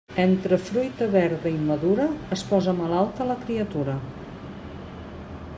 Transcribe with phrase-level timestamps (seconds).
[0.21, 3.99] Entre fruita verda i madura, es posa malalta la criatura.